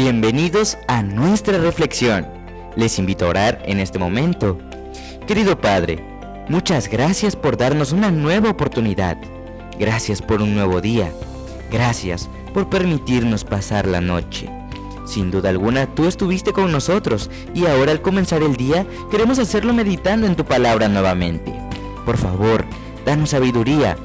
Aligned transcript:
Bienvenidos 0.00 0.78
a 0.86 1.02
nuestra 1.02 1.58
reflexión. 1.58 2.24
Les 2.76 3.00
invito 3.00 3.26
a 3.26 3.30
orar 3.30 3.62
en 3.64 3.80
este 3.80 3.98
momento. 3.98 4.56
Querido 5.26 5.60
Padre, 5.60 5.98
muchas 6.48 6.88
gracias 6.88 7.34
por 7.34 7.56
darnos 7.56 7.90
una 7.90 8.12
nueva 8.12 8.48
oportunidad. 8.48 9.18
Gracias 9.76 10.22
por 10.22 10.40
un 10.40 10.54
nuevo 10.54 10.80
día. 10.80 11.10
Gracias 11.72 12.30
por 12.54 12.70
permitirnos 12.70 13.42
pasar 13.42 13.88
la 13.88 14.00
noche. 14.00 14.48
Sin 15.04 15.32
duda 15.32 15.48
alguna, 15.48 15.92
tú 15.92 16.06
estuviste 16.06 16.52
con 16.52 16.70
nosotros 16.70 17.28
y 17.52 17.66
ahora 17.66 17.90
al 17.90 18.00
comenzar 18.00 18.44
el 18.44 18.54
día 18.54 18.86
queremos 19.10 19.40
hacerlo 19.40 19.74
meditando 19.74 20.28
en 20.28 20.36
tu 20.36 20.44
palabra 20.44 20.86
nuevamente. 20.86 21.52
Por 22.06 22.18
favor, 22.18 22.64
danos 23.04 23.30
sabiduría, 23.30 23.96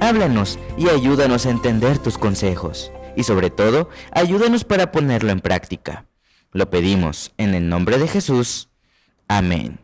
háblanos 0.00 0.58
y 0.76 0.88
ayúdanos 0.88 1.46
a 1.46 1.50
entender 1.50 1.98
tus 1.98 2.18
consejos 2.18 2.90
y 3.16 3.24
sobre 3.24 3.50
todo, 3.50 3.88
ayúdanos 4.12 4.64
para 4.64 4.92
ponerlo 4.92 5.32
en 5.32 5.40
práctica. 5.40 6.06
Lo 6.52 6.70
pedimos 6.70 7.32
en 7.38 7.54
el 7.54 7.68
nombre 7.68 7.98
de 7.98 8.06
Jesús. 8.06 8.68
Amén. 9.26 9.80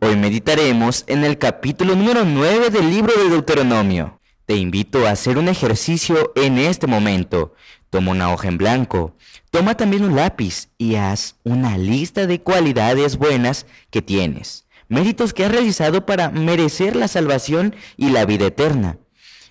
Hoy 0.00 0.16
meditaremos 0.16 1.04
en 1.06 1.24
el 1.24 1.38
capítulo 1.38 1.94
número 1.94 2.24
9 2.24 2.70
del 2.70 2.90
libro 2.90 3.12
de 3.14 3.28
Deuteronomio. 3.28 4.20
Te 4.46 4.56
invito 4.56 5.06
a 5.06 5.10
hacer 5.10 5.38
un 5.38 5.48
ejercicio 5.48 6.32
en 6.34 6.58
este 6.58 6.86
momento. 6.86 7.54
Toma 7.90 8.10
una 8.10 8.32
hoja 8.32 8.48
en 8.48 8.58
blanco, 8.58 9.14
toma 9.50 9.76
también 9.76 10.02
un 10.02 10.16
lápiz 10.16 10.70
y 10.78 10.94
haz 10.94 11.36
una 11.44 11.76
lista 11.76 12.26
de 12.26 12.40
cualidades 12.40 13.18
buenas 13.18 13.66
que 13.90 14.00
tienes, 14.00 14.66
méritos 14.88 15.32
que 15.32 15.44
has 15.44 15.52
realizado 15.52 16.06
para 16.06 16.30
merecer 16.30 16.96
la 16.96 17.06
salvación 17.06 17.76
y 17.96 18.08
la 18.10 18.24
vida 18.24 18.46
eterna. 18.46 18.98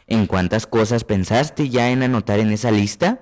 ¿En 0.08 0.28
cuántas 0.28 0.68
cosas 0.68 1.04
pensaste 1.04 1.70
ya 1.70 1.90
en 1.90 2.04
anotar 2.04 2.40
en 2.40 2.52
esa 2.52 2.72
lista? 2.72 3.22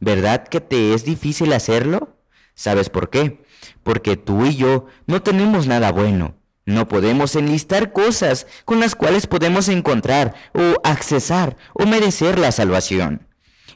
¿Verdad 0.00 0.46
que 0.48 0.60
te 0.60 0.94
es 0.94 1.04
difícil 1.04 1.52
hacerlo? 1.52 2.16
¿Sabes 2.54 2.90
por 2.90 3.10
qué? 3.10 3.42
Porque 3.82 4.16
tú 4.16 4.44
y 4.46 4.56
yo 4.56 4.86
no 5.06 5.22
tenemos 5.22 5.66
nada 5.66 5.92
bueno. 5.92 6.36
No 6.66 6.88
podemos 6.88 7.36
enlistar 7.36 7.92
cosas 7.92 8.46
con 8.64 8.80
las 8.80 8.94
cuales 8.94 9.26
podemos 9.26 9.68
encontrar 9.68 10.34
o 10.54 10.80
accesar 10.82 11.56
o 11.74 11.86
merecer 11.86 12.38
la 12.38 12.52
salvación. 12.52 13.26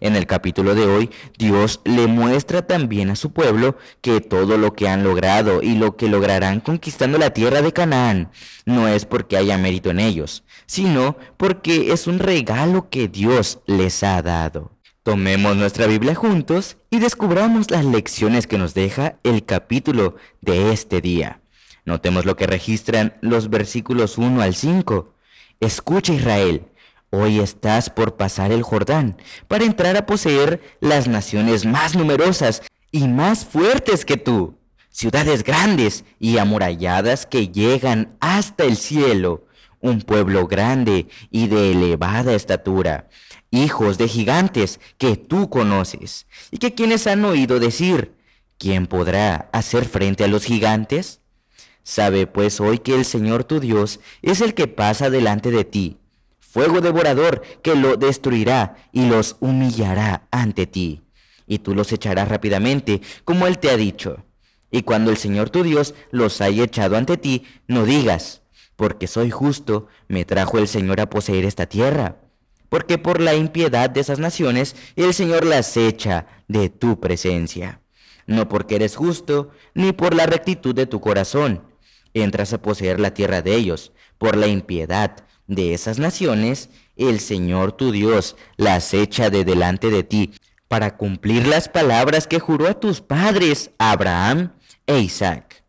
En 0.00 0.16
el 0.16 0.26
capítulo 0.26 0.74
de 0.74 0.86
hoy, 0.86 1.10
Dios 1.36 1.80
le 1.84 2.06
muestra 2.06 2.66
también 2.66 3.10
a 3.10 3.16
su 3.16 3.32
pueblo 3.32 3.76
que 4.00 4.20
todo 4.20 4.58
lo 4.58 4.74
que 4.74 4.88
han 4.88 5.04
logrado 5.04 5.62
y 5.62 5.74
lo 5.74 5.96
que 5.96 6.08
lograrán 6.08 6.60
conquistando 6.60 7.18
la 7.18 7.30
tierra 7.30 7.62
de 7.62 7.72
Canaán 7.72 8.30
no 8.64 8.88
es 8.88 9.04
porque 9.04 9.36
haya 9.36 9.58
mérito 9.58 9.90
en 9.90 10.00
ellos, 10.00 10.44
sino 10.66 11.16
porque 11.36 11.92
es 11.92 12.06
un 12.06 12.18
regalo 12.18 12.88
que 12.90 13.08
Dios 13.08 13.60
les 13.66 14.02
ha 14.02 14.22
dado. 14.22 14.72
Tomemos 15.02 15.56
nuestra 15.56 15.86
Biblia 15.86 16.14
juntos 16.14 16.76
y 16.90 16.98
descubramos 16.98 17.70
las 17.70 17.84
lecciones 17.84 18.46
que 18.46 18.58
nos 18.58 18.74
deja 18.74 19.16
el 19.22 19.44
capítulo 19.44 20.16
de 20.42 20.72
este 20.72 21.00
día. 21.00 21.40
Notemos 21.86 22.26
lo 22.26 22.36
que 22.36 22.46
registran 22.46 23.16
los 23.22 23.48
versículos 23.48 24.18
1 24.18 24.42
al 24.42 24.54
5. 24.54 25.14
Escucha 25.60 26.12
Israel, 26.12 26.66
Hoy 27.10 27.40
estás 27.40 27.88
por 27.88 28.16
pasar 28.16 28.52
el 28.52 28.62
Jordán 28.62 29.16
para 29.46 29.64
entrar 29.64 29.96
a 29.96 30.04
poseer 30.04 30.60
las 30.80 31.08
naciones 31.08 31.64
más 31.64 31.96
numerosas 31.96 32.62
y 32.92 33.08
más 33.08 33.46
fuertes 33.46 34.04
que 34.04 34.18
tú, 34.18 34.58
ciudades 34.90 35.42
grandes 35.42 36.04
y 36.18 36.36
amuralladas 36.36 37.24
que 37.24 37.48
llegan 37.48 38.14
hasta 38.20 38.64
el 38.64 38.76
cielo, 38.76 39.46
un 39.80 40.02
pueblo 40.02 40.46
grande 40.46 41.08
y 41.30 41.46
de 41.46 41.72
elevada 41.72 42.34
estatura, 42.34 43.08
hijos 43.50 43.96
de 43.96 44.06
gigantes 44.06 44.78
que 44.98 45.16
tú 45.16 45.48
conoces 45.48 46.26
y 46.50 46.58
que 46.58 46.74
quienes 46.74 47.06
han 47.06 47.24
oído 47.24 47.58
decir, 47.58 48.16
¿quién 48.58 48.86
podrá 48.86 49.48
hacer 49.54 49.86
frente 49.86 50.24
a 50.24 50.28
los 50.28 50.44
gigantes? 50.44 51.22
Sabe 51.82 52.26
pues 52.26 52.60
hoy 52.60 52.80
que 52.80 52.94
el 52.94 53.06
Señor 53.06 53.44
tu 53.44 53.60
Dios 53.60 53.98
es 54.20 54.42
el 54.42 54.52
que 54.52 54.66
pasa 54.66 55.08
delante 55.08 55.50
de 55.50 55.64
ti 55.64 55.97
fuego 56.48 56.80
devorador 56.80 57.42
que 57.62 57.74
lo 57.74 57.96
destruirá 57.96 58.76
y 58.92 59.08
los 59.08 59.36
humillará 59.40 60.26
ante 60.30 60.66
ti. 60.66 61.02
Y 61.46 61.58
tú 61.58 61.74
los 61.74 61.92
echarás 61.92 62.28
rápidamente, 62.28 63.00
como 63.24 63.46
Él 63.46 63.58
te 63.58 63.70
ha 63.70 63.76
dicho. 63.76 64.24
Y 64.70 64.82
cuando 64.82 65.10
el 65.10 65.16
Señor 65.16 65.50
tu 65.50 65.62
Dios 65.62 65.94
los 66.10 66.40
haya 66.40 66.64
echado 66.64 66.96
ante 66.96 67.16
ti, 67.16 67.44
no 67.66 67.84
digas, 67.84 68.42
porque 68.76 69.06
soy 69.06 69.30
justo, 69.30 69.88
me 70.08 70.24
trajo 70.24 70.58
el 70.58 70.68
Señor 70.68 71.00
a 71.00 71.10
poseer 71.10 71.44
esta 71.44 71.66
tierra. 71.66 72.16
Porque 72.68 72.98
por 72.98 73.20
la 73.20 73.34
impiedad 73.34 73.88
de 73.88 74.00
esas 74.00 74.18
naciones, 74.18 74.76
el 74.96 75.14
Señor 75.14 75.44
las 75.44 75.76
echa 75.76 76.26
de 76.48 76.68
tu 76.68 77.00
presencia. 77.00 77.80
No 78.26 78.48
porque 78.48 78.76
eres 78.76 78.94
justo, 78.94 79.50
ni 79.74 79.92
por 79.92 80.14
la 80.14 80.26
rectitud 80.26 80.74
de 80.74 80.86
tu 80.86 81.00
corazón. 81.00 81.62
Entras 82.12 82.52
a 82.52 82.60
poseer 82.60 83.00
la 83.00 83.14
tierra 83.14 83.40
de 83.40 83.54
ellos, 83.54 83.92
por 84.18 84.36
la 84.36 84.48
impiedad 84.48 85.27
de 85.48 85.74
esas 85.74 85.98
naciones, 85.98 86.68
el 86.96 87.18
Señor 87.18 87.72
tu 87.72 87.90
Dios 87.90 88.36
las 88.56 88.94
echa 88.94 89.30
de 89.30 89.44
delante 89.44 89.90
de 89.90 90.04
ti, 90.04 90.32
para 90.68 90.96
cumplir 90.96 91.46
las 91.46 91.68
palabras 91.68 92.26
que 92.26 92.38
juró 92.38 92.68
a 92.68 92.78
tus 92.78 93.00
padres, 93.00 93.70
Abraham 93.78 94.52
e 94.86 95.00
Isaac. 95.00 95.64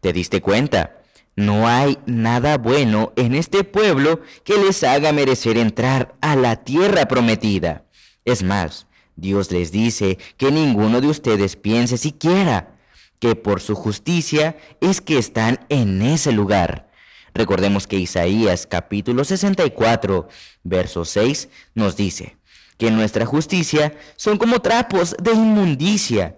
¿Te 0.00 0.12
diste 0.12 0.42
cuenta? 0.42 1.00
No 1.34 1.66
hay 1.66 1.98
nada 2.04 2.58
bueno 2.58 3.14
en 3.16 3.34
este 3.34 3.64
pueblo 3.64 4.20
que 4.44 4.58
les 4.58 4.84
haga 4.84 5.12
merecer 5.12 5.56
entrar 5.56 6.14
a 6.20 6.36
la 6.36 6.56
tierra 6.56 7.06
prometida. 7.06 7.86
Es 8.26 8.42
más, 8.42 8.86
Dios 9.16 9.50
les 9.50 9.72
dice 9.72 10.18
que 10.36 10.52
ninguno 10.52 11.00
de 11.00 11.08
ustedes 11.08 11.56
piense 11.56 11.96
siquiera 11.96 12.76
que 13.18 13.34
por 13.34 13.62
su 13.62 13.74
justicia 13.74 14.56
es 14.82 15.00
que 15.00 15.16
están 15.16 15.60
en 15.70 16.02
ese 16.02 16.32
lugar 16.32 16.91
Recordemos 17.34 17.86
que 17.86 17.96
Isaías 17.96 18.66
capítulo 18.66 19.24
64, 19.24 20.28
verso 20.64 21.04
6 21.04 21.48
nos 21.74 21.96
dice 21.96 22.36
que 22.76 22.90
nuestra 22.90 23.24
justicia 23.24 23.94
son 24.16 24.36
como 24.36 24.60
trapos 24.60 25.16
de 25.22 25.32
inmundicia. 25.32 26.36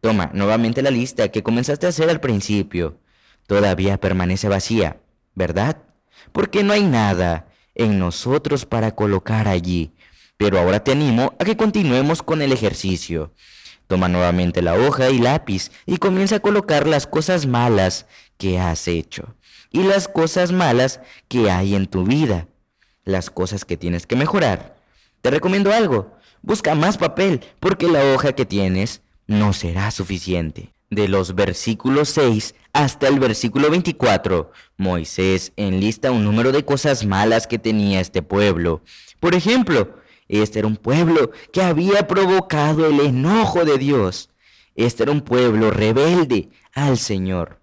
Toma 0.00 0.30
nuevamente 0.34 0.82
la 0.82 0.90
lista 0.90 1.28
que 1.28 1.42
comenzaste 1.42 1.86
a 1.86 1.88
hacer 1.88 2.10
al 2.10 2.20
principio. 2.20 2.98
Todavía 3.46 3.98
permanece 3.98 4.48
vacía, 4.48 5.00
¿verdad? 5.34 5.78
Porque 6.32 6.62
no 6.62 6.74
hay 6.74 6.82
nada 6.82 7.48
en 7.74 7.98
nosotros 7.98 8.66
para 8.66 8.94
colocar 8.94 9.48
allí. 9.48 9.92
Pero 10.36 10.58
ahora 10.58 10.84
te 10.84 10.92
animo 10.92 11.34
a 11.38 11.44
que 11.44 11.56
continuemos 11.56 12.22
con 12.22 12.42
el 12.42 12.52
ejercicio. 12.52 13.32
Toma 13.86 14.08
nuevamente 14.08 14.60
la 14.60 14.74
hoja 14.74 15.08
y 15.08 15.18
lápiz 15.18 15.70
y 15.86 15.96
comienza 15.96 16.36
a 16.36 16.40
colocar 16.40 16.86
las 16.86 17.06
cosas 17.06 17.46
malas 17.46 18.06
que 18.36 18.58
has 18.58 18.86
hecho 18.88 19.37
y 19.70 19.82
las 19.82 20.08
cosas 20.08 20.52
malas 20.52 21.00
que 21.28 21.50
hay 21.50 21.74
en 21.74 21.86
tu 21.86 22.04
vida, 22.04 22.48
las 23.04 23.30
cosas 23.30 23.64
que 23.64 23.76
tienes 23.76 24.06
que 24.06 24.16
mejorar. 24.16 24.76
Te 25.20 25.30
recomiendo 25.30 25.72
algo, 25.72 26.12
busca 26.42 26.74
más 26.74 26.98
papel 26.98 27.40
porque 27.60 27.88
la 27.88 28.14
hoja 28.14 28.32
que 28.32 28.46
tienes 28.46 29.02
no 29.26 29.52
será 29.52 29.90
suficiente. 29.90 30.72
De 30.90 31.06
los 31.06 31.34
versículos 31.34 32.08
6 32.10 32.54
hasta 32.72 33.08
el 33.08 33.18
versículo 33.18 33.70
24, 33.70 34.52
Moisés 34.78 35.52
enlista 35.56 36.10
un 36.10 36.24
número 36.24 36.50
de 36.50 36.64
cosas 36.64 37.04
malas 37.04 37.46
que 37.46 37.58
tenía 37.58 38.00
este 38.00 38.22
pueblo. 38.22 38.82
Por 39.20 39.34
ejemplo, 39.34 39.96
este 40.28 40.60
era 40.60 40.68
un 40.68 40.76
pueblo 40.76 41.30
que 41.52 41.62
había 41.62 42.06
provocado 42.06 42.86
el 42.86 43.00
enojo 43.00 43.64
de 43.64 43.76
Dios. 43.76 44.30
Este 44.76 45.02
era 45.02 45.12
un 45.12 45.22
pueblo 45.22 45.70
rebelde 45.70 46.48
al 46.72 46.96
Señor. 46.98 47.60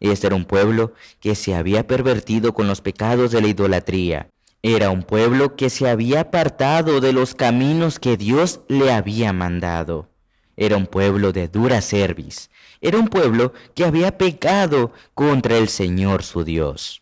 Este 0.00 0.28
era 0.28 0.36
un 0.36 0.44
pueblo 0.44 0.94
que 1.20 1.34
se 1.34 1.54
había 1.54 1.86
pervertido 1.86 2.54
con 2.54 2.68
los 2.68 2.80
pecados 2.80 3.30
de 3.30 3.40
la 3.40 3.48
idolatría. 3.48 4.28
Era 4.62 4.90
un 4.90 5.02
pueblo 5.02 5.56
que 5.56 5.70
se 5.70 5.88
había 5.88 6.20
apartado 6.20 7.00
de 7.00 7.12
los 7.12 7.34
caminos 7.34 7.98
que 7.98 8.16
Dios 8.16 8.60
le 8.68 8.92
había 8.92 9.32
mandado. 9.32 10.08
Era 10.56 10.76
un 10.76 10.86
pueblo 10.86 11.32
de 11.32 11.48
dura 11.48 11.80
cerviz. 11.80 12.50
Era 12.80 12.98
un 12.98 13.08
pueblo 13.08 13.52
que 13.74 13.84
había 13.84 14.18
pecado 14.18 14.92
contra 15.14 15.56
el 15.56 15.68
Señor 15.68 16.22
su 16.22 16.44
Dios. 16.44 17.00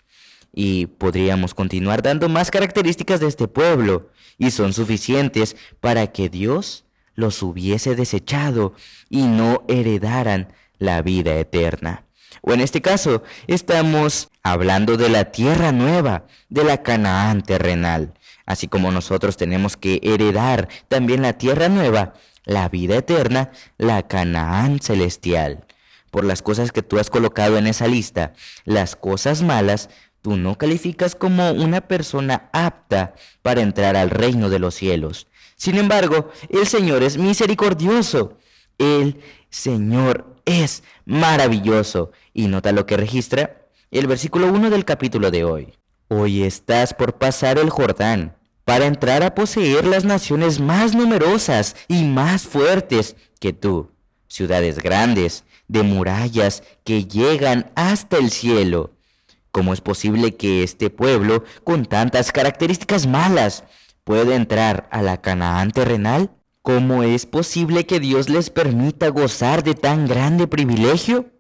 Y 0.53 0.87
podríamos 0.87 1.55
continuar 1.55 2.03
dando 2.03 2.29
más 2.29 2.51
características 2.51 3.21
de 3.21 3.29
este 3.29 3.49
pueblo, 3.49 4.11
y 4.39 4.51
son 4.51 4.73
suficientes 4.73 5.57
para 5.81 6.13
que 6.13 6.29
Dios 6.29 6.85
los 7.15 7.43
hubiese 7.43 7.95
desechado 7.95 8.75
y 9.09 9.23
no 9.23 9.65
heredaran 9.69 10.53
la 10.79 11.03
vida 11.03 11.35
eterna. 11.37 12.06
O 12.43 12.53
en 12.53 12.61
este 12.61 12.83
caso, 12.83 13.23
estamos 13.47 14.31
hablando 14.43 14.97
de 14.97 15.09
la 15.09 15.27
tierra 15.27 15.73
nueva, 15.73 16.25
de 16.49 16.65
la 16.65 16.83
Canaán 16.83 17.43
terrenal. 17.43 18.15
Así 18.45 18.69
como 18.69 18.93
nosotros 18.93 19.37
tenemos 19.37 19.77
que 19.77 20.01
heredar 20.03 20.69
también 20.89 21.23
la 21.23 21.33
tierra 21.35 21.69
nueva, 21.69 22.15
la 22.45 22.69
vida 22.69 22.97
eterna, 22.97 23.51
la 23.77 24.07
Canaán 24.07 24.81
celestial. 24.81 25.65
Por 26.11 26.25
las 26.25 26.43
cosas 26.43 26.73
que 26.73 26.83
tú 26.83 26.99
has 26.99 27.11
colocado 27.11 27.59
en 27.59 27.67
esa 27.67 27.89
lista, 27.89 28.33
las 28.65 28.95
cosas 28.97 29.43
malas, 29.43 29.91
tú 30.23 30.37
no 30.37 30.57
calificas 30.57 31.15
como 31.15 31.51
una 31.51 31.83
persona 31.83 32.49
apta 32.53 33.15
para 33.43 33.61
entrar 33.61 33.97
al 33.97 34.11
reino 34.11 34.49
de 34.49 34.61
los 34.61 34.75
cielos. 34.75 35.27
Sin 35.57 35.77
embargo, 35.77 36.31
el 36.49 36.67
Señor 36.67 37.03
es 37.03 37.19
misericordioso 37.19 38.39
El 38.79 39.21
Señor 39.51 40.37
es 40.45 40.83
maravilloso. 41.05 42.13
Y 42.33 42.49
nota 42.49 42.73
lo 42.73 42.87
que 42.87 42.97
registra 42.97 43.67
el 43.91 44.07
versículo 44.07 44.49
1 44.49 44.71
del 44.71 44.85
capítulo 44.85 45.31
de 45.31 45.45
hoy. 45.45 45.75
Hoy 46.09 46.43
estás 46.43 46.95
por 46.95 47.19
pasar 47.19 47.59
el 47.59 47.71
Jordán 47.71 48.37
para 48.65 48.87
entrar 48.87 49.23
a 49.23 49.35
poseer 49.35 49.87
las 49.87 50.05
naciones 50.05 50.61
más 50.61 50.95
numerosas 50.95 51.77
y 51.89 52.03
más 52.05 52.43
fuertes 52.43 53.17
que 53.39 53.53
tú, 53.53 53.93
ciudades 54.27 54.81
grandes, 54.81 55.45
de 55.69 55.83
murallas 55.83 56.63
que 56.85 57.05
llegan 57.05 57.71
hasta 57.77 58.19
el 58.19 58.31
cielo. 58.31 58.93
¿Cómo 59.53 59.73
es 59.73 59.81
posible 59.81 60.37
que 60.37 60.63
este 60.63 60.91
pueblo, 60.91 61.45
con 61.65 61.87
tantas 61.87 62.33
características 62.33 63.07
malas, 63.07 63.65
pueda 64.05 64.35
entrar 64.35 64.89
a 64.91 65.01
la 65.01 65.23
Canaán 65.23 65.71
terrenal? 65.71 66.36
¿Cómo 66.67 67.05
es 67.05 67.27
posible 67.27 67.87
que 67.87 68.01
Dios 68.01 68.29
les 68.29 68.51
permita 68.51 69.07
gozar 69.11 69.63
de 69.63 69.77
tan 69.77 70.09
grande 70.09 70.49
privilegio? 70.49 71.31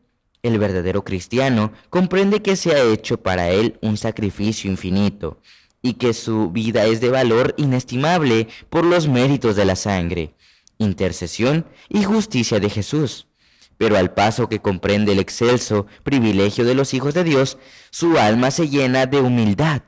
El 0.44 0.60
verdadero 0.60 1.02
cristiano 1.02 1.72
comprende 1.90 2.42
que 2.42 2.54
se 2.54 2.76
ha 2.76 2.82
hecho 2.84 3.20
para 3.20 3.50
él 3.50 3.76
un 3.82 3.96
sacrificio 3.96 4.70
infinito 4.70 5.40
y 5.82 5.94
que 5.94 6.14
su 6.14 6.52
vida 6.52 6.84
es 6.84 7.00
de 7.00 7.08
valor 7.08 7.56
inestimable 7.58 8.46
por 8.70 8.84
los 8.84 9.08
méritos 9.08 9.56
de 9.56 9.64
la 9.64 9.74
sangre, 9.74 10.36
intercesión 10.78 11.66
y 11.88 12.04
justicia 12.04 12.60
de 12.60 12.70
Jesús. 12.70 13.26
Pero 13.78 13.96
al 13.96 14.14
paso 14.14 14.48
que 14.48 14.60
comprende 14.60 15.10
el 15.10 15.18
excelso 15.18 15.88
privilegio 16.04 16.64
de 16.64 16.76
los 16.76 16.94
hijos 16.94 17.14
de 17.14 17.24
Dios, 17.24 17.58
su 17.90 18.16
alma 18.16 18.52
se 18.52 18.68
llena 18.68 19.06
de 19.06 19.18
humildad. 19.18 19.82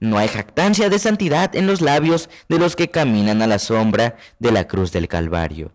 No 0.00 0.16
hay 0.16 0.28
jactancia 0.28 0.88
de 0.88 0.98
santidad 0.98 1.54
en 1.54 1.66
los 1.66 1.82
labios 1.82 2.30
de 2.48 2.58
los 2.58 2.74
que 2.74 2.90
caminan 2.90 3.42
a 3.42 3.46
la 3.46 3.58
sombra 3.58 4.16
de 4.38 4.50
la 4.50 4.66
cruz 4.66 4.92
del 4.92 5.08
Calvario. 5.08 5.72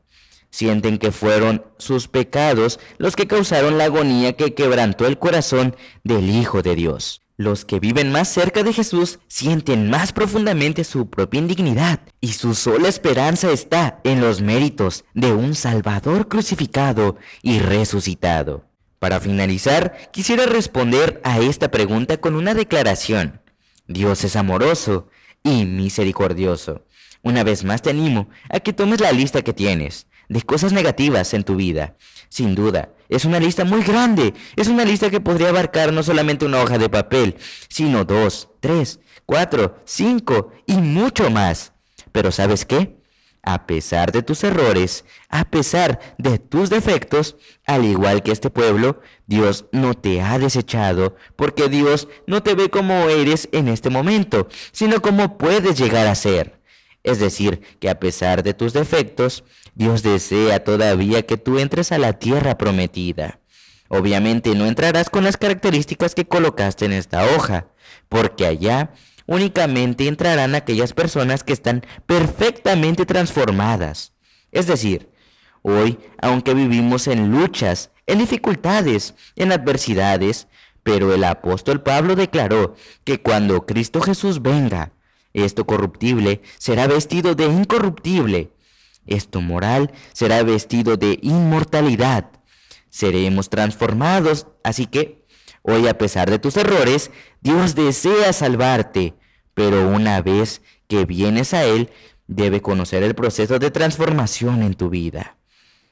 Sienten 0.50 0.98
que 0.98 1.12
fueron 1.12 1.64
sus 1.78 2.08
pecados 2.08 2.80
los 2.98 3.16
que 3.16 3.28
causaron 3.28 3.78
la 3.78 3.86
agonía 3.86 4.34
que 4.34 4.56
quebrantó 4.56 5.06
el 5.06 5.20
corazón 5.20 5.76
del 6.04 6.30
Hijo 6.30 6.64
de 6.64 6.76
Dios. 6.76 7.22
Los 7.38 7.66
que 7.66 7.80
viven 7.80 8.12
más 8.12 8.30
cerca 8.30 8.64
de 8.64 8.72
Jesús 8.72 9.20
sienten 9.28 9.90
más 9.90 10.14
profundamente 10.14 10.86
su 10.86 11.10
propia 11.10 11.40
indignidad 11.40 12.00
y 12.22 12.32
su 12.34 12.56
sola 12.56 12.88
esperanza 12.88 13.52
está 13.52 14.00
en 14.06 14.22
los 14.22 14.42
méritos 14.42 15.04
de 15.14 15.34
un 15.34 15.54
Salvador 15.54 16.30
crucificado 16.30 17.18
y 17.44 17.60
resucitado. 17.60 18.64
Para 19.00 19.20
finalizar, 19.20 20.10
quisiera 20.12 20.46
responder 20.46 21.20
a 21.26 21.40
esta 21.40 21.70
pregunta 21.70 22.18
con 22.18 22.36
una 22.36 22.54
declaración. 22.54 23.42
Dios 23.88 24.24
es 24.24 24.36
amoroso 24.36 25.10
y 25.44 25.66
misericordioso. 25.66 26.86
Una 27.22 27.44
vez 27.44 27.64
más 27.64 27.82
te 27.82 27.90
animo 27.90 28.30
a 28.50 28.60
que 28.60 28.74
tomes 28.74 29.02
la 29.02 29.12
lista 29.12 29.42
que 29.42 29.54
tienes 29.54 30.08
de 30.30 30.42
cosas 30.42 30.74
negativas 30.74 31.34
en 31.34 31.44
tu 31.44 31.56
vida. 31.56 31.96
Sin 32.30 32.56
duda, 32.56 32.90
es 33.10 33.26
una 33.26 33.40
lista 33.40 33.64
muy 33.64 33.84
grande. 33.84 34.34
Es 34.56 34.68
una 34.68 34.86
lista 34.86 35.10
que 35.10 35.22
podría 35.22 35.50
abarcar 35.50 35.94
no 35.94 36.04
solamente 36.04 36.46
una 36.46 36.62
hoja 36.62 36.78
de 36.78 36.90
papel, 36.90 37.38
sino 37.70 38.06
dos, 38.06 38.50
tres, 38.60 39.00
cuatro, 39.26 39.78
cinco 39.86 40.52
y 40.66 40.74
mucho 40.74 41.30
más. 41.30 41.74
Pero 42.12 42.32
¿sabes 42.32 42.66
qué? 42.66 42.95
A 43.48 43.68
pesar 43.68 44.12
de 44.12 44.24
tus 44.24 44.44
errores, 44.44 45.06
a 45.30 45.46
pesar 45.46 46.00
de 46.18 46.40
tus 46.40 46.72
defectos, 46.72 47.38
al 47.68 47.86
igual 47.86 48.24
que 48.24 48.32
este 48.32 48.50
pueblo, 48.50 49.02
Dios 49.28 49.66
no 49.72 49.94
te 49.94 50.20
ha 50.22 50.40
desechado, 50.40 51.16
porque 51.36 51.70
Dios 51.70 52.08
no 52.26 52.42
te 52.42 52.56
ve 52.56 52.72
como 52.72 53.08
eres 53.08 53.48
en 53.52 53.68
este 53.68 53.92
momento, 53.92 54.48
sino 54.72 55.00
como 55.00 55.38
puedes 55.38 55.78
llegar 55.78 56.08
a 56.08 56.16
ser. 56.16 56.60
Es 57.04 57.20
decir, 57.20 57.62
que 57.80 57.88
a 57.92 58.00
pesar 58.00 58.42
de 58.42 58.56
tus 58.56 58.74
defectos, 58.74 59.44
Dios 59.76 60.02
desea 60.02 60.64
todavía 60.64 61.22
que 61.22 61.38
tú 61.38 61.60
entres 61.60 61.92
a 61.92 62.00
la 62.00 62.14
tierra 62.14 62.58
prometida. 62.58 63.42
Obviamente 63.90 64.56
no 64.56 64.66
entrarás 64.66 65.12
con 65.12 65.24
las 65.24 65.38
características 65.38 66.16
que 66.16 66.26
colocaste 66.26 66.86
en 66.86 66.94
esta 66.94 67.24
hoja, 67.36 67.68
porque 68.10 68.48
allá 68.48 68.92
únicamente 69.26 70.08
entrarán 70.08 70.56
aquellas 70.56 70.94
personas 70.94 71.44
que 71.44 71.54
están 71.54 71.86
perfectamente 72.06 73.06
transformadas. 73.06 74.14
Es 74.52 74.68
decir, 74.68 75.10
hoy, 75.62 76.00
aunque 76.22 76.54
vivimos 76.54 77.08
en 77.08 77.32
luchas, 77.32 77.92
en 78.08 78.20
dificultades, 78.20 79.16
en 79.36 79.52
adversidades, 79.52 80.48
pero 80.84 81.14
el 81.14 81.24
apóstol 81.24 81.82
Pablo 81.82 82.16
declaró 82.16 82.76
que 83.04 83.22
cuando 83.22 83.66
Cristo 83.66 84.02
Jesús 84.02 84.42
venga, 84.42 84.94
esto 85.34 85.66
corruptible 85.66 86.42
será 86.58 86.88
vestido 86.88 87.36
de 87.36 87.46
incorruptible 87.46 88.52
esto 89.08 89.42
moral 89.42 89.92
será 90.14 90.42
vestido 90.44 90.98
de 90.98 91.20
inmortalidad. 91.22 92.32
Seremos 92.90 93.50
transformados, 93.50 94.48
así 94.64 94.88
que 94.88 95.25
hoy 95.68 95.88
a 95.88 95.98
pesar 95.98 96.30
de 96.30 96.40
tus 96.40 96.58
errores, 96.58 97.12
Dios 97.42 97.76
desea 97.76 98.34
salvarte, 98.34 99.16
pero 99.54 99.88
una 99.88 100.22
vez 100.22 100.62
que 100.88 101.06
vienes 101.06 101.54
a 101.54 101.64
Él, 101.64 101.90
debe 102.28 102.62
conocer 102.62 103.04
el 103.04 103.16
proceso 103.16 103.60
de 103.60 103.72
transformación 103.72 104.64
en 104.64 104.74
tu 104.74 104.90
vida, 104.90 105.38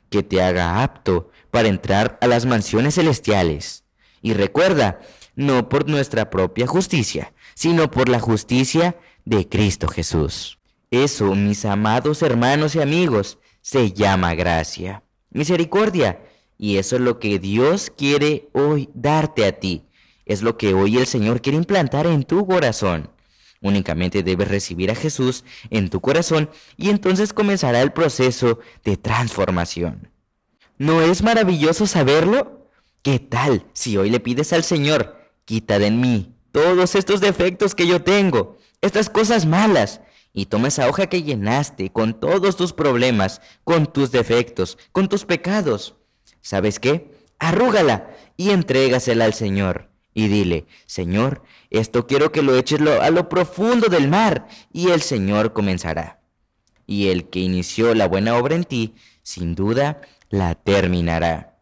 que 0.10 0.24
te 0.24 0.42
haga 0.42 0.84
apto 0.84 1.30
para 1.52 1.68
entrar 1.68 2.18
a 2.22 2.28
las 2.28 2.46
mansiones 2.46 2.96
celestiales. 2.96 3.84
Y 4.22 4.34
recuerda, 4.34 5.02
no 5.36 5.70
por 5.70 5.90
nuestra 5.90 6.30
propia 6.30 6.68
justicia, 6.68 7.34
sino 7.56 7.92
por 7.92 8.10
la 8.10 8.20
justicia 8.20 8.96
de 9.26 9.48
Cristo 9.48 9.88
Jesús. 9.88 10.60
Eso, 10.92 11.34
mis 11.36 11.66
amados 11.66 12.22
hermanos 12.22 12.76
y 12.76 12.82
amigos, 12.82 13.40
se 13.62 13.92
llama 13.94 14.36
gracia, 14.36 15.04
misericordia. 15.32 16.20
Y 16.64 16.78
eso 16.78 16.96
es 16.96 17.02
lo 17.02 17.20
que 17.20 17.40
Dios 17.40 17.92
quiere 17.94 18.48
hoy 18.54 18.90
darte 18.94 19.46
a 19.46 19.60
ti. 19.60 19.84
Es 20.26 20.42
lo 20.44 20.58
que 20.58 20.74
hoy 20.74 20.98
el 20.98 21.08
Señor 21.08 21.42
quiere 21.42 21.58
implantar 21.58 22.08
en 22.08 22.24
tu 22.24 22.48
corazón. 22.48 23.10
Únicamente 23.60 24.24
debes 24.24 24.48
recibir 24.48 24.90
a 24.90 24.96
Jesús 24.96 25.44
en 25.72 25.90
tu 25.90 26.00
corazón 26.00 26.50
y 26.78 26.90
entonces 26.90 27.34
comenzará 27.34 27.82
el 27.82 27.92
proceso 27.92 28.60
de 28.86 28.96
transformación. 28.96 30.10
¿No 30.78 31.02
es 31.02 31.22
maravilloso 31.22 31.86
saberlo? 31.86 32.70
¿Qué 33.02 33.20
tal 33.20 33.66
si 33.74 33.98
hoy 33.98 34.10
le 34.10 34.22
pides 34.22 34.54
al 34.54 34.64
Señor, 34.64 35.18
quita 35.44 35.80
de 35.80 35.92
mí 35.92 36.34
todos 36.54 36.96
estos 36.96 37.20
defectos 37.20 37.76
que 37.76 37.88
yo 37.88 38.04
tengo, 38.04 38.58
estas 38.80 39.10
cosas 39.10 39.46
malas, 39.46 40.00
y 40.32 40.46
toma 40.46 40.70
esa 40.70 40.88
hoja 40.88 41.08
que 41.08 41.24
llenaste 41.24 41.90
con 41.90 42.18
todos 42.18 42.56
tus 42.56 42.72
problemas, 42.72 43.42
con 43.66 43.92
tus 43.92 44.14
defectos, 44.14 44.78
con 44.94 45.10
tus 45.10 45.26
pecados. 45.26 45.98
¿Sabes 46.44 46.80
qué? 46.80 47.10
Arrúgala 47.40 48.12
y 48.38 48.52
entrégasela 48.52 49.26
al 49.26 49.34
Señor. 49.34 49.90
Y 50.14 50.28
dile, 50.28 50.68
Señor, 50.86 51.42
esto 51.72 52.06
quiero 52.06 52.32
que 52.32 52.44
lo 52.44 52.56
eches 52.56 52.82
a 52.82 53.10
lo 53.10 53.30
profundo 53.30 53.88
del 53.88 54.10
mar. 54.10 54.48
Y 54.72 54.90
el 54.90 55.02
Señor 55.02 55.54
comenzará. 55.54 56.20
Y 56.86 57.08
el 57.08 57.30
que 57.30 57.40
inició 57.40 57.96
la 57.96 58.08
buena 58.08 58.38
obra 58.38 58.56
en 58.56 58.66
ti, 58.66 58.94
sin 59.24 59.56
duda, 59.56 60.02
la 60.30 60.54
terminará. 60.54 61.62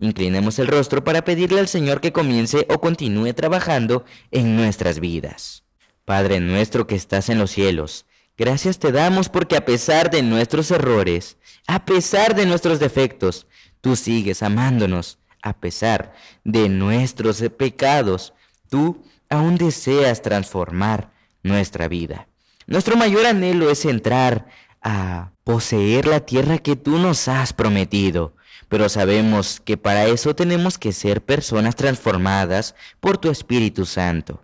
Inclinemos 0.00 0.58
el 0.58 0.66
rostro 0.66 1.04
para 1.04 1.24
pedirle 1.24 1.60
al 1.60 1.68
Señor 1.68 2.00
que 2.00 2.12
comience 2.12 2.66
o 2.68 2.80
continúe 2.80 3.32
trabajando 3.32 4.04
en 4.32 4.56
nuestras 4.56 4.98
vidas. 4.98 5.62
Padre 6.04 6.40
nuestro 6.40 6.86
que 6.86 6.96
estás 6.96 7.30
en 7.30 7.38
los 7.38 7.52
cielos, 7.52 8.06
gracias 8.36 8.78
te 8.78 8.92
damos 8.92 9.28
porque 9.28 9.56
a 9.56 9.64
pesar 9.64 10.10
de 10.10 10.22
nuestros 10.22 10.70
errores, 10.70 11.38
a 11.66 11.84
pesar 11.84 12.34
de 12.34 12.44
nuestros 12.44 12.78
defectos, 12.78 13.46
tú 13.86 13.94
sigues 13.94 14.42
amándonos. 14.42 15.20
A 15.42 15.52
pesar 15.52 16.12
de 16.42 16.68
nuestros 16.68 17.40
pecados, 17.56 18.34
tú 18.68 19.04
aún 19.28 19.58
deseas 19.58 20.22
transformar 20.22 21.12
nuestra 21.44 21.86
vida. 21.86 22.26
Nuestro 22.66 22.96
mayor 22.96 23.26
anhelo 23.26 23.70
es 23.70 23.84
entrar 23.84 24.48
a 24.82 25.30
poseer 25.44 26.08
la 26.08 26.18
tierra 26.18 26.58
que 26.58 26.74
tú 26.74 26.98
nos 26.98 27.28
has 27.28 27.52
prometido, 27.52 28.34
pero 28.68 28.88
sabemos 28.88 29.60
que 29.60 29.76
para 29.76 30.06
eso 30.06 30.34
tenemos 30.34 30.78
que 30.78 30.90
ser 30.90 31.24
personas 31.24 31.76
transformadas 31.76 32.74
por 32.98 33.18
tu 33.18 33.30
Espíritu 33.30 33.86
Santo. 33.86 34.42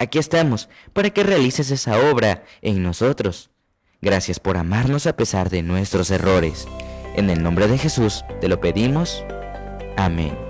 Aquí 0.00 0.18
estamos 0.18 0.68
para 0.92 1.10
que 1.10 1.22
realices 1.22 1.70
esa 1.70 1.96
obra 2.10 2.42
en 2.60 2.82
nosotros. 2.82 3.50
Gracias 4.00 4.40
por 4.40 4.56
amarnos 4.56 5.06
a 5.06 5.14
pesar 5.14 5.48
de 5.48 5.62
nuestros 5.62 6.10
errores. 6.10 6.66
En 7.14 7.30
el 7.30 7.42
nombre 7.42 7.68
de 7.68 7.78
Jesús 7.78 8.24
te 8.40 8.48
lo 8.48 8.60
pedimos. 8.60 9.24
Amén. 9.96 10.49